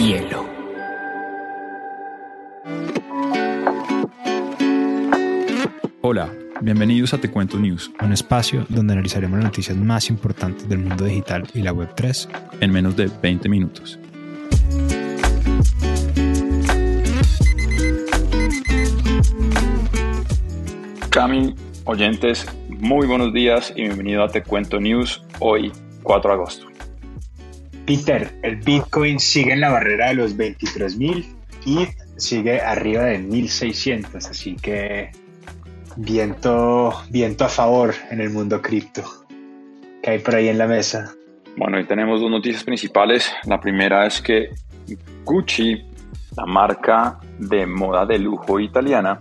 [0.00, 0.46] hielo.
[6.00, 6.32] Hola,
[6.62, 11.04] bienvenidos a Te Cuento News, un espacio donde analizaremos las noticias más importantes del mundo
[11.04, 12.28] digital y la Web3
[12.60, 13.98] en menos de 20 minutos.
[21.10, 21.54] Cami,
[21.84, 25.70] oyentes, muy buenos días y bienvenido a Te Cuento News hoy
[26.02, 26.79] 4 de agosto.
[27.86, 31.24] Peter, el Bitcoin sigue en la barrera de los 23.000
[31.66, 35.10] y sigue arriba de 1.600, así que
[35.96, 39.02] viento, viento a favor en el mundo cripto.
[40.02, 41.12] ¿Qué hay por ahí en la mesa?
[41.56, 43.30] Bueno, hoy tenemos dos noticias principales.
[43.44, 44.50] La primera es que
[45.24, 45.84] Gucci,
[46.36, 49.18] la marca de moda de lujo italiana,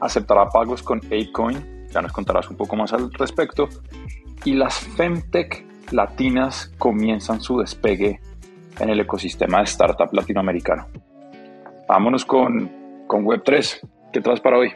[0.00, 1.88] aceptará pagos con Apecoin.
[1.90, 3.68] Ya nos contarás un poco más al respecto.
[4.44, 8.20] Y las Femtech latinas comienzan su despegue
[8.78, 10.86] en el ecosistema de startup latinoamericano.
[11.88, 12.70] Vámonos con,
[13.06, 13.88] con Web3.
[14.12, 14.72] ¿Qué traes para hoy?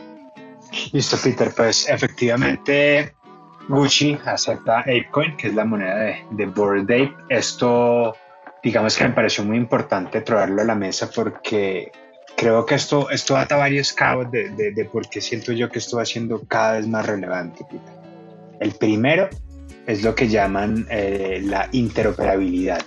[0.93, 1.51] Listo, Peter.
[1.55, 3.13] Pues efectivamente
[3.69, 7.15] Gucci acepta Apecoin, que es la moneda de, de Bored Ape.
[7.29, 8.17] Esto,
[8.63, 11.91] digamos que me pareció muy importante traerlo a la mesa porque
[12.37, 15.79] creo que esto, esto ata varios cabos de, de, de por qué siento yo que
[15.79, 17.95] esto va siendo cada vez más relevante, Peter.
[18.61, 19.29] El primero
[19.87, 22.85] es lo que llaman eh, la interoperabilidad.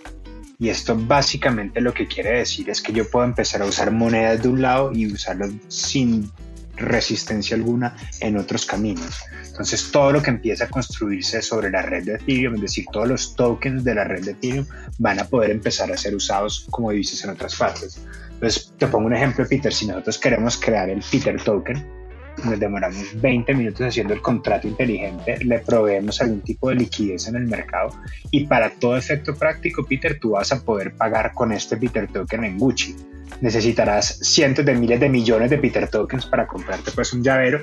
[0.60, 4.42] Y esto básicamente lo que quiere decir es que yo puedo empezar a usar monedas
[4.44, 6.32] de un lado y usarlas sin
[6.76, 9.20] resistencia alguna en otros caminos.
[9.46, 13.08] Entonces todo lo que empieza a construirse sobre la red de Ethereum, es decir, todos
[13.08, 14.66] los tokens de la red de Ethereum
[14.98, 18.00] van a poder empezar a ser usados como dices en otras partes.
[18.32, 22.03] Entonces te pongo un ejemplo, Peter, si nosotros queremos crear el Peter token,
[22.44, 27.36] nos demoramos 20 minutos haciendo el contrato inteligente, le proveemos algún tipo de liquidez en
[27.36, 27.92] el mercado
[28.32, 32.44] y para todo efecto práctico, Peter, tú vas a poder pagar con este Peter Token
[32.44, 32.96] en Gucci.
[33.42, 37.62] Necesitarás cientos de miles de millones de Peter Tokens para comprarte pues un llavero,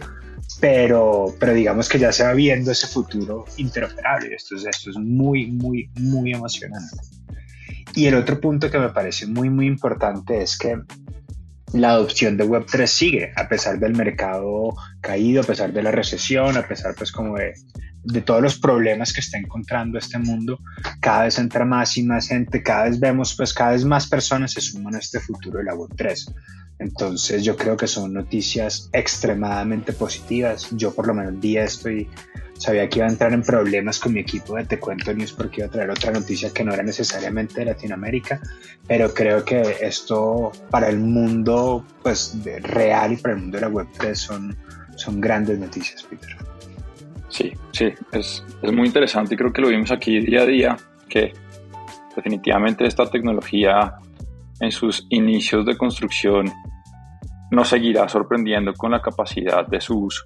[0.60, 4.34] pero, pero digamos que ya se va viendo ese futuro interoperable.
[4.34, 6.96] Esto es, esto es muy, muy, muy emocionante.
[7.94, 10.80] Y el otro punto que me parece muy, muy importante es que
[11.72, 16.56] la adopción de Web3 sigue, a pesar del mercado caído, a pesar de la recesión,
[16.56, 17.54] a pesar pues como de,
[18.22, 20.58] todos los problemas que está encontrando este mundo,
[21.00, 24.52] cada vez entra más y más gente, cada vez vemos pues cada vez más personas
[24.52, 26.34] se suman a este futuro de la Web3.
[26.80, 30.68] Entonces yo creo que son noticias extremadamente positivas.
[30.72, 32.08] Yo por lo menos vi esto y
[32.54, 35.60] sabía que iba a entrar en problemas con mi equipo de Te Cuento News porque
[35.60, 38.40] iba a traer otra noticia que no era necesariamente de Latinoamérica,
[38.88, 43.70] pero creo que esto para el mundo pues, real y para el mundo de la
[43.70, 44.56] Web3 son,
[44.96, 46.34] son grandes noticias, Peter.
[47.28, 50.76] Sí, sí, es, es muy interesante y creo que lo vimos aquí día a día,
[51.10, 51.34] que
[52.16, 53.94] definitivamente esta tecnología
[54.60, 56.52] en sus inicios de construcción
[57.50, 60.24] nos seguirá sorprendiendo con la capacidad de su uso.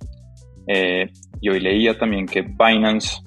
[0.66, 3.22] Eh, y hoy leía también que Binance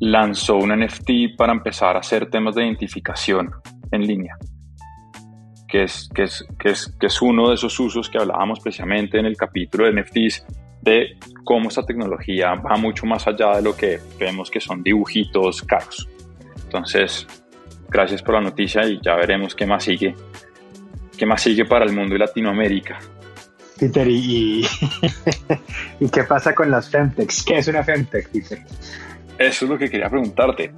[0.00, 3.50] lanzó un NFT para empezar a hacer temas de identificación
[3.90, 4.36] en línea,
[5.68, 9.18] que es, que es, que es, que es uno de esos usos que hablábamos precisamente
[9.18, 10.46] en el capítulo de NFTs,
[10.82, 15.62] de cómo esta tecnología va mucho más allá de lo que vemos que son dibujitos
[15.62, 16.08] caros.
[16.64, 17.26] Entonces,
[17.88, 20.14] gracias por la noticia y ya veremos qué más sigue,
[21.16, 22.98] qué más sigue para el mundo y Latinoamérica.
[23.78, 24.66] Peter, ¿y,
[26.00, 27.42] y qué pasa con las Femtechs?
[27.44, 28.60] ¿Qué es una Femtech, Peter?
[29.38, 30.72] Eso es lo que quería preguntarte.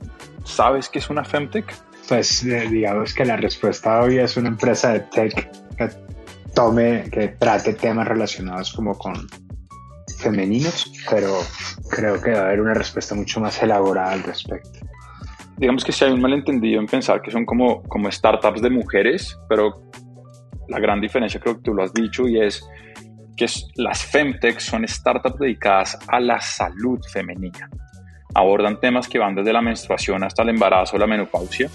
[0.44, 1.66] ¿Sabes qué es una Femtech?
[2.08, 5.88] Pues eh, digamos que la respuesta obvia es una empresa de tech que
[6.54, 9.26] tome, que trate temas relacionados como con
[10.18, 11.38] femeninos, pero
[11.90, 14.78] creo que va a haber una respuesta mucho más elaborada al respecto.
[15.58, 19.38] Digamos que si hay un malentendido en pensar que son como, como startups de mujeres,
[19.48, 19.90] pero
[20.68, 22.68] la gran diferencia creo que tú lo has dicho y es
[23.36, 23.46] que
[23.76, 27.70] las Femtech son startups dedicadas a la salud femenina.
[28.34, 31.70] Abordan temas que van desde la menstruación hasta el embarazo la menopausia.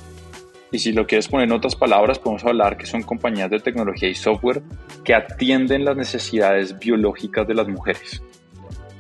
[0.72, 4.10] Y si lo quieres poner en otras palabras, podemos hablar que son compañías de tecnología
[4.10, 4.62] y software
[5.04, 8.22] que atienden las necesidades biológicas de las mujeres.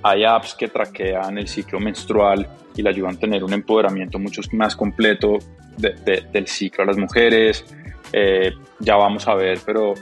[0.03, 4.42] Hay apps que traquean el ciclo menstrual y le ayudan a tener un empoderamiento mucho
[4.53, 5.38] más completo
[5.77, 7.65] de, de, del ciclo a las mujeres.
[8.13, 9.94] Eh, ya vamos a ver, pero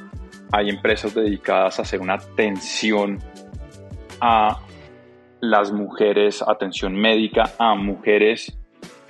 [0.52, 3.20] hay empresas dedicadas a hacer una atención
[4.22, 4.60] a
[5.42, 8.58] las mujeres, atención médica a mujeres,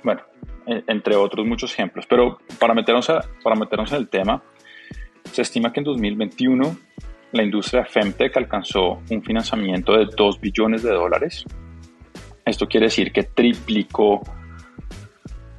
[0.02, 0.22] bueno,
[0.66, 2.06] entre otros muchos ejemplos.
[2.08, 4.42] Pero para meternos, a, para meternos en el tema,
[5.32, 6.76] se estima que en 2021
[7.32, 11.44] la industria Femtech alcanzó un financiamiento de 2 billones de dólares.
[12.44, 14.22] Esto quiere decir que triplicó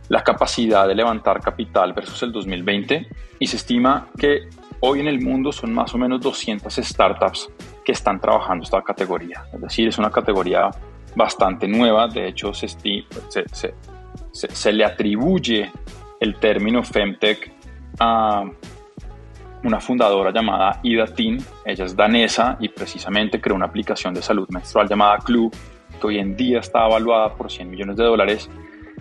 [0.10, 3.08] la capacidad de levantar capital versus el 2020
[3.40, 4.50] y se estima que
[4.82, 7.50] hoy en el mundo son más o menos 200 startups
[7.86, 9.46] que están trabajando esta categoría.
[9.54, 10.70] Es decir, es una categoría
[11.16, 12.08] bastante nueva.
[12.08, 12.68] De hecho, se,
[14.32, 15.72] se, le atribuye
[16.20, 17.52] el término Femtech
[18.00, 18.44] a
[19.64, 21.38] una fundadora llamada Ida Tin.
[21.66, 25.56] Ella es danesa y precisamente creó una aplicación de salud menstrual llamada Club,
[26.00, 28.50] que hoy en día está evaluada por 100 millones de dólares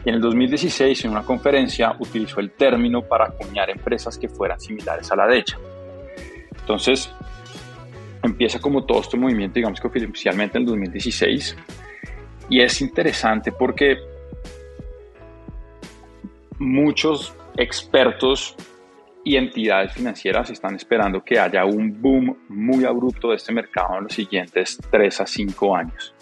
[0.04, 4.60] y en el 2016 en una conferencia utilizó el término para acuñar empresas que fueran
[4.60, 5.58] similares a la de ella.
[6.60, 7.12] Entonces
[8.22, 11.56] empieza como todo este movimiento, digamos que oficialmente en el 2016
[12.48, 13.96] y es interesante porque
[16.58, 18.56] muchos expertos
[19.30, 24.04] y entidades financieras están esperando que haya un boom muy abrupto de este mercado en
[24.04, 26.12] los siguientes 3 a 5 años.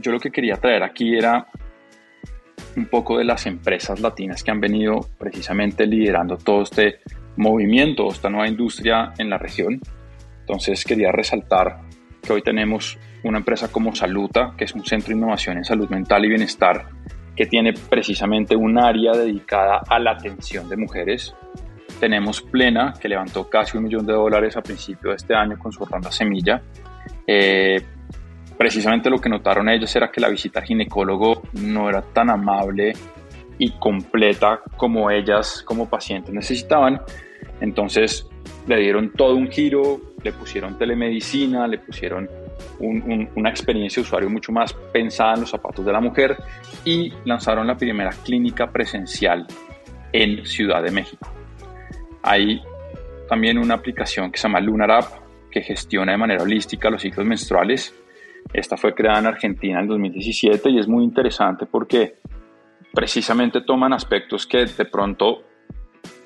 [0.00, 1.46] Yo lo que quería traer aquí era
[2.76, 6.98] un poco de las empresas latinas que han venido precisamente liderando todo este
[7.36, 9.80] movimiento, esta nueva industria en la región.
[10.40, 11.82] Entonces quería resaltar
[12.24, 15.88] que hoy tenemos una empresa como Saluta, que es un centro de innovación en salud
[15.90, 16.86] mental y bienestar,
[17.36, 21.36] que tiene precisamente un área dedicada a la atención de mujeres.
[21.98, 25.72] Tenemos Plena, que levantó casi un millón de dólares a principio de este año con
[25.72, 26.62] su ronda semilla.
[27.26, 27.82] Eh,
[28.56, 32.92] precisamente lo que notaron ellos era que la visita al ginecólogo no era tan amable
[33.58, 37.00] y completa como ellas como pacientes necesitaban.
[37.60, 38.28] Entonces
[38.66, 42.28] le dieron todo un giro, le pusieron telemedicina, le pusieron
[42.78, 46.36] una experiencia de usuario mucho más pensada en los zapatos de la mujer
[46.84, 49.46] y lanzaron la primera clínica presencial
[50.12, 51.35] en Ciudad de México.
[52.26, 52.60] Hay
[53.28, 55.06] también una aplicación que se llama Lunar App
[55.50, 57.94] que gestiona de manera holística los ciclos menstruales
[58.52, 62.16] esta fue creada en Argentina en 2017 y es muy interesante porque
[62.92, 65.42] precisamente toman aspectos que de pronto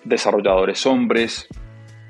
[0.04, 1.48] desarrolladores hombres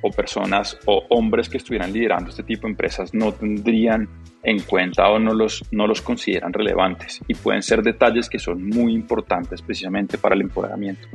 [0.03, 4.09] o personas o hombres que estuvieran liderando este tipo de empresas no tendrían
[4.43, 8.67] en cuenta o no los, no los consideran relevantes y pueden ser detalles que son
[8.67, 11.07] muy importantes precisamente para el empoderamiento.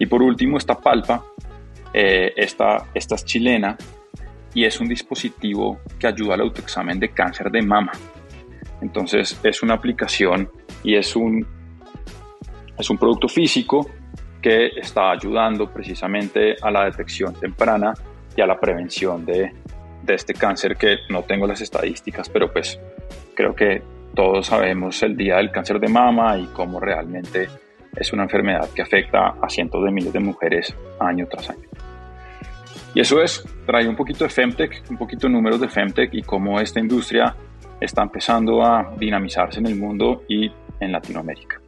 [0.00, 1.24] Y por último, esta palpa,
[1.92, 3.76] eh, esta, esta es chilena
[4.54, 7.92] y es un dispositivo que ayuda al autoexamen de cáncer de mama.
[8.80, 10.50] Entonces es una aplicación
[10.82, 11.46] y es un,
[12.78, 13.90] es un producto físico
[14.40, 17.92] que está ayudando precisamente a la detección temprana
[18.36, 19.52] y a la prevención de,
[20.02, 22.78] de este cáncer que no tengo las estadísticas, pero pues
[23.34, 23.82] creo que
[24.14, 27.48] todos sabemos el día del cáncer de mama y cómo realmente
[27.98, 31.68] es una enfermedad que afecta a cientos de miles de mujeres año tras año.
[32.94, 36.22] Y eso es, trae un poquito de Femtech, un poquito de números de Femtech y
[36.22, 37.34] cómo esta industria
[37.80, 40.50] está empezando a dinamizarse en el mundo y
[40.80, 41.60] en Latinoamérica.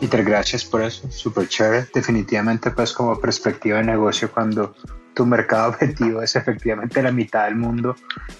[0.00, 1.86] Peter, gracias por eso, súper chévere.
[1.92, 4.74] Definitivamente, pues como perspectiva de negocio, cuando
[5.14, 7.96] tu mercado objetivo es efectivamente la mitad del mundo,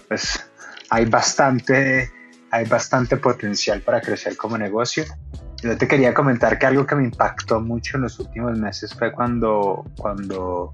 [0.07, 0.49] pues
[0.91, 2.11] hay bastante,
[2.51, 5.05] hay bastante potencial para crecer como negocio.
[5.63, 9.11] Yo te quería comentar que algo que me impactó mucho en los últimos meses fue
[9.11, 10.73] cuando, cuando,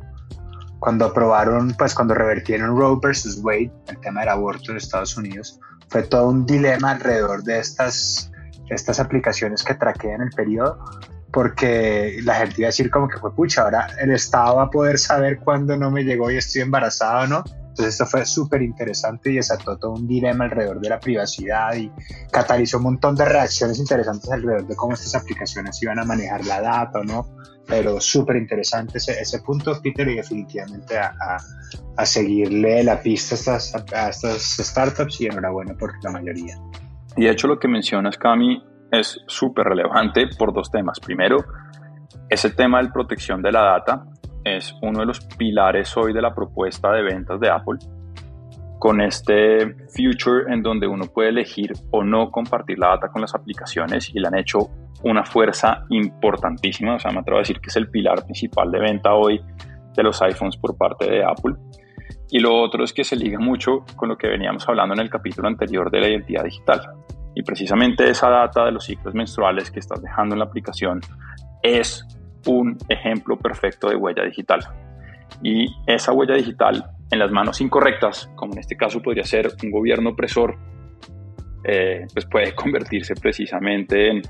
[0.78, 5.58] cuando aprobaron, pues cuando revertieron Roe versus Wade, el tema del aborto en Estados Unidos
[5.88, 8.30] fue todo un dilema alrededor de estas,
[8.68, 10.84] estas aplicaciones que traquean el periodo,
[11.32, 14.70] porque la gente iba a decir como que fue pucha, ahora el Estado va a
[14.70, 17.44] poder saber cuándo no me llegó y estoy embarazada o no.
[17.74, 21.90] Entonces esto fue súper interesante y desató todo un dilema alrededor de la privacidad y
[22.30, 26.60] catalizó un montón de reacciones interesantes alrededor de cómo estas aplicaciones iban a manejar la
[26.60, 27.26] data no.
[27.66, 31.14] Pero súper interesante ese, ese, punto, Peter, y definitivamente a,
[31.96, 36.56] a, seguirle la pista a estas, a estas startups y enhorabuena por la mayoría.
[37.16, 38.62] Y de hecho lo que mencionas, Cami,
[38.92, 41.00] es súper relevante por dos temas.
[41.00, 41.38] Primero,
[42.28, 44.04] es el tema de protección de la data
[44.44, 47.78] es uno de los pilares hoy de la propuesta de ventas de Apple,
[48.78, 53.34] con este future en donde uno puede elegir o no compartir la data con las
[53.34, 54.68] aplicaciones y le han hecho
[55.02, 58.80] una fuerza importantísima, o sea, me atrevo a decir que es el pilar principal de
[58.80, 59.40] venta hoy
[59.94, 61.54] de los iPhones por parte de Apple.
[62.30, 65.10] Y lo otro es que se liga mucho con lo que veníamos hablando en el
[65.10, 66.80] capítulo anterior de la identidad digital.
[67.34, 71.00] Y precisamente esa data de los ciclos menstruales que estás dejando en la aplicación
[71.62, 72.06] es
[72.46, 74.60] un ejemplo perfecto de huella digital.
[75.42, 79.70] Y esa huella digital en las manos incorrectas, como en este caso podría ser un
[79.70, 80.56] gobierno opresor,
[81.64, 84.22] eh, pues puede convertirse precisamente en,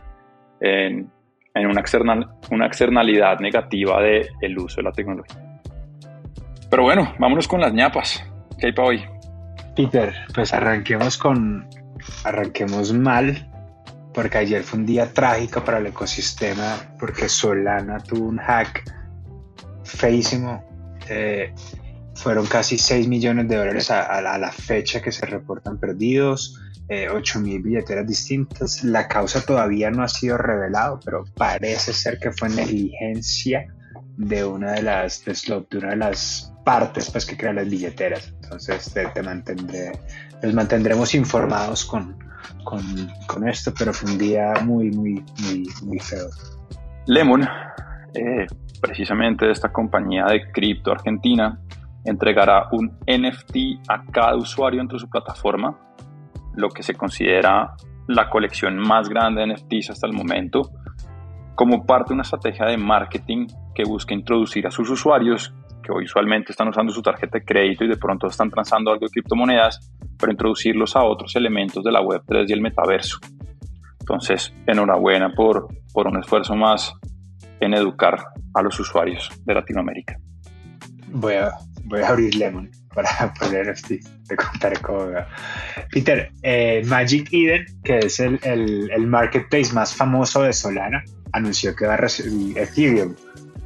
[0.61, 5.61] en, una, external, una externalidad negativa del el uso de la tecnología.
[6.71, 8.25] Pero bueno, vámonos con las ñapas.
[8.59, 9.04] ¿Qué hay para hoy?
[9.76, 11.68] Peter, pues arranquemos con,
[12.25, 13.50] arranquemos mal
[14.14, 18.85] porque ayer fue un día trágico para el ecosistema, porque Solana tuvo un hack
[19.83, 20.64] feísimo.
[21.09, 21.52] Eh,
[22.14, 27.40] fueron casi 6 millones de dólares a, la fecha que se reportan perdidos, eh, 8
[27.40, 28.85] mil billeteras distintas.
[28.85, 33.66] La causa todavía no ha sido revelado, pero parece ser que fue negligencia
[34.16, 38.33] de una de las, de, una de las partes pues, que crean las billeteras.
[38.42, 39.92] Entonces te, mantendré,
[40.40, 42.16] los mantendremos informados con,
[42.65, 46.27] con, esto, pero fue un día muy, muy, muy, muy feo.
[47.07, 47.43] Lemon,
[48.15, 48.47] eh,
[48.81, 51.59] precisamente esta compañía de cripto argentina,
[52.05, 55.77] entregará un NFT a cada usuario entre su plataforma,
[56.55, 57.75] lo que se considera
[58.07, 60.71] la colección más grande de NFTs hasta el momento,
[61.55, 66.05] como parte de una estrategia de marketing que busca introducir a sus usuarios, que hoy
[66.05, 69.93] usualmente están usando su tarjeta de crédito y de pronto están transando algo de criptomonedas,
[70.25, 73.19] pero introducirlos a otros elementos de la Web3 y el metaverso.
[74.00, 76.95] Entonces, enhorabuena por, por un esfuerzo más
[77.61, 78.16] en educar
[78.54, 80.19] a los usuarios de Latinoamérica.
[81.09, 81.52] Voy a,
[81.85, 83.93] voy a abrir Lemon para poner NFT,
[84.26, 85.11] te contaré cómo
[85.90, 91.76] Peter, eh, Magic Eden, que es el, el, el, marketplace más famoso de Solana, anunció
[91.76, 93.14] que va a recibir Ethereum.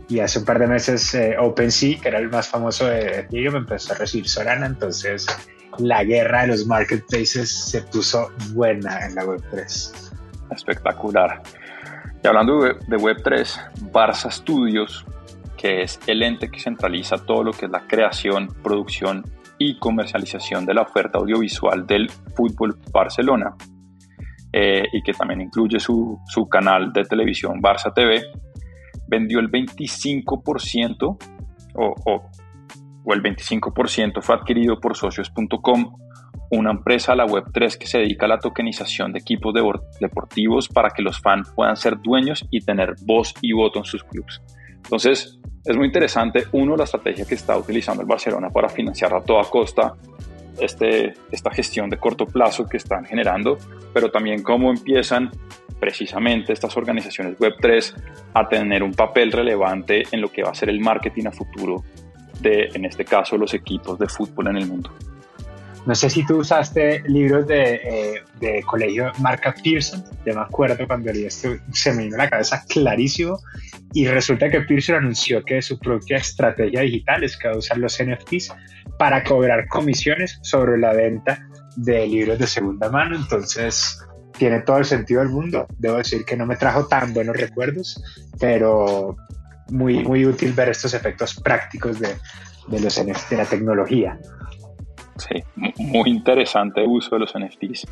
[0.09, 3.57] Y hace un par de meses eh, OpenSea, que era el más famoso de Ethereum,
[3.57, 4.67] empezó a recibir Solana.
[4.67, 5.27] Entonces
[5.79, 10.13] la guerra de los marketplaces se puso buena en la Web3.
[10.51, 11.43] Espectacular.
[12.23, 15.05] Y hablando de Web3, Barça Studios
[15.59, 19.25] que es el ente que centraliza todo lo que es la creación, producción
[19.59, 23.55] y comercialización de la oferta audiovisual del Fútbol Barcelona,
[24.53, 28.23] eh, y que también incluye su, su, canal de televisión Barça TV,
[29.09, 31.19] vendió el 25%
[31.75, 32.31] o, o,
[33.09, 35.97] o el 25% fue adquirido por socios.com,
[36.51, 39.55] una empresa la Web3 que se dedica a la tokenización de equipos
[39.99, 44.05] deportivos para que los fans puedan ser dueños y tener voz y voto en sus
[44.05, 44.43] clubes.
[44.77, 49.23] Entonces, es muy interesante, uno, la estrategia que está utilizando el Barcelona para financiar a
[49.23, 49.95] toda costa
[50.61, 53.57] este, esta gestión de corto plazo que están generando,
[53.95, 55.31] pero también cómo empiezan
[55.81, 57.95] precisamente estas organizaciones Web3
[58.35, 61.85] a tener un papel relevante en lo que va a ser el marketing a futuro
[62.41, 64.91] de, en este caso, los equipos de fútbol en el mundo.
[65.87, 70.87] No sé si tú usaste libros de, eh, de colegio Marca Pearson, ya me acuerdo
[70.87, 73.39] cuando leí esto, se me vino la cabeza clarísimo,
[73.95, 77.79] y resulta que Pearson anunció que su propia estrategia digital es que va a usar
[77.79, 78.53] los NFTs
[78.99, 83.99] para cobrar comisiones sobre la venta de libros de segunda mano, entonces
[84.39, 85.67] tiene todo el sentido del mundo.
[85.79, 88.03] Debo decir que no me trajo tan buenos recuerdos,
[88.39, 89.17] pero
[89.71, 92.17] muy, muy útil ver estos efectos prácticos de,
[92.69, 94.19] de los de la tecnología.
[95.17, 97.87] Sí, muy interesante el uso de los NFTs.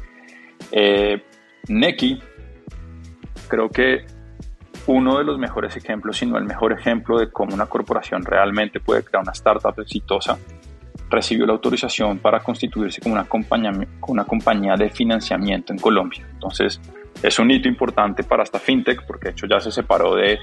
[0.71, 1.23] Eh,
[1.68, 2.21] Neki,
[3.49, 4.06] creo que
[4.87, 8.78] uno de los mejores ejemplos, si no el mejor ejemplo de cómo una corporación realmente
[8.78, 10.38] puede crear una startup exitosa,
[11.11, 13.73] recibió la autorización para constituirse como una compañía,
[14.06, 16.26] una compañía de financiamiento en Colombia.
[16.33, 16.80] Entonces,
[17.23, 20.38] es un hito importante para esta fintech porque de hecho ya se separó de,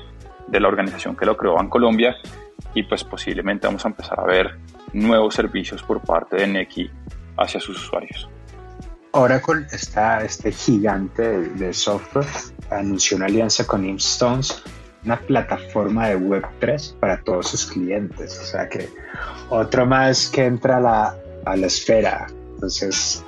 [0.48, 2.16] de la organización que lo creó en Colombia
[2.74, 4.58] y pues posiblemente vamos a empezar a ver
[4.94, 6.90] nuevos servicios por parte de Neki
[7.38, 8.30] hacia sus usuarios.
[9.12, 12.26] Oracle está este gigante de, software
[12.72, 14.64] anunció una alianza con Instones,
[15.06, 18.40] una plataforma de Web3 para todos sus clientes.
[18.40, 18.90] O sea que
[19.50, 22.26] otro más que entra a la, a la esfera.
[22.56, 23.24] Entonces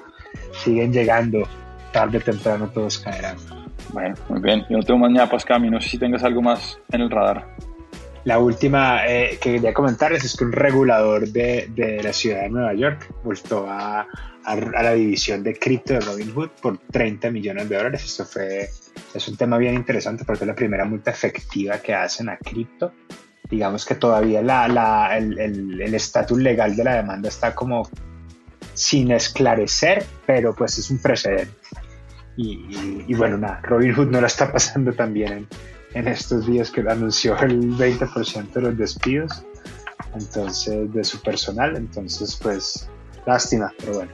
[0.63, 1.47] siguen llegando,
[1.91, 3.37] tarde o temprano todos caerán.
[3.93, 4.65] Bueno, muy bien.
[4.69, 5.69] Yo no tengo más ñapas, Cami.
[5.69, 7.55] No sé si tengas algo más en el radar.
[8.25, 12.49] La última eh, que quería comentarles es que un regulador de, de la ciudad de
[12.49, 14.07] Nueva York multó a,
[14.43, 18.03] a, la división de cripto de Robinhood por 30 millones de dólares.
[18.03, 18.67] Esto fue,
[19.13, 22.93] es un tema bien interesante porque es la primera multa efectiva que hacen a cripto.
[23.47, 27.87] Digamos que todavía la, la, el estatus legal de la demanda está como
[28.73, 31.53] sin esclarecer, pero pues es un precedente.
[32.37, 35.47] Y, y, y bueno, nada, Robinhood no la está pasando tan bien en,
[35.95, 39.43] en estos días que anunció el 20% de los despidos
[40.13, 42.89] entonces de su personal entonces pues
[43.25, 44.11] lástima pero bueno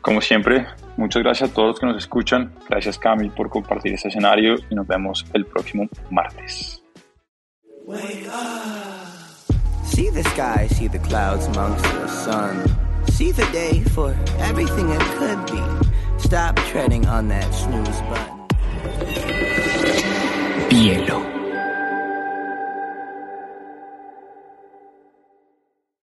[0.00, 0.66] como siempre
[0.96, 4.74] muchas gracias a todos los que nos escuchan gracias Cami por compartir este escenario y
[4.74, 6.80] nos vemos el próximo martes
[9.84, 12.64] See the sky, see the clouds amongst the sun.
[13.10, 15.83] See the day for everything it could be.
[16.18, 18.38] Stop treading on that snooze button.
[20.70, 21.33] hielo.